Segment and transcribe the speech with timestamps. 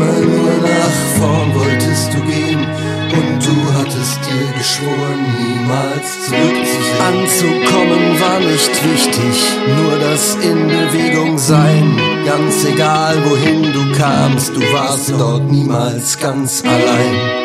[0.00, 2.60] immer nur nach vorn wolltest du gehen.
[3.12, 7.00] Und du hattest dir geschworen, niemals zurückzusehen.
[7.08, 11.98] Anzukommen war nicht wichtig, nur das in Bewegung sein.
[12.24, 17.39] Ganz egal wohin du kamst, du warst dort niemals ganz allein.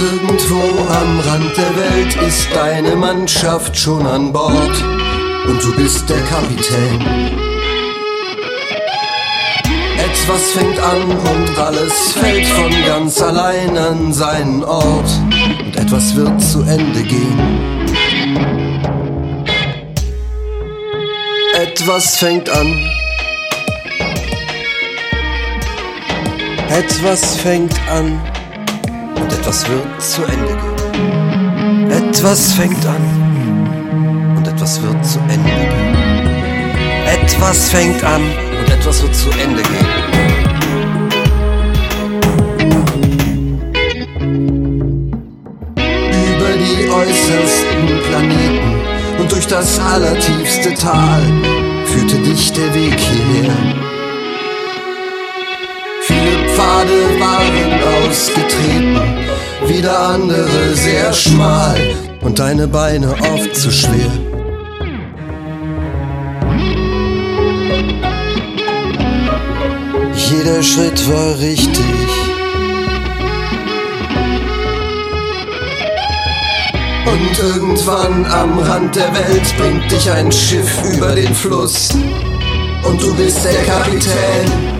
[0.00, 4.82] Irgendwo am Rand der Welt ist deine Mannschaft schon an Bord
[5.46, 7.38] und du bist der Kapitän.
[9.98, 15.10] Etwas fängt an und alles fällt von ganz allein an seinen Ort
[15.66, 17.86] und etwas wird zu Ende gehen.
[21.52, 22.74] Etwas fängt an.
[26.70, 28.29] Etwas fängt an
[29.16, 31.90] und etwas wird zu Ende gehen.
[31.90, 35.90] Etwas fängt an und etwas wird zu Ende gehen.
[37.06, 38.22] Etwas fängt an
[38.60, 39.86] und etwas wird zu Ende gehen.
[45.76, 48.80] Über die äußersten Planeten
[49.18, 51.22] und durch das allertiefste Tal
[59.70, 61.78] wieder andere sehr schmal
[62.22, 64.10] und deine Beine oft zu schwer.
[70.14, 71.84] Jeder Schritt war richtig.
[77.06, 81.90] Und irgendwann am Rand der Welt bringt dich ein Schiff über den Fluss.
[82.82, 84.79] Und du bist der Kapitän.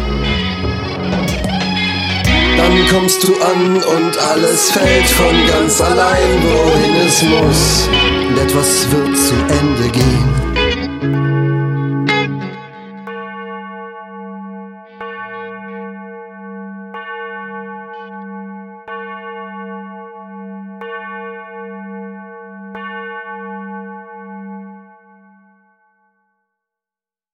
[2.60, 7.88] Dann kommst du an und alles fällt von ganz allein, wohin es muss.
[8.28, 10.49] Und etwas wird zu Ende gehen.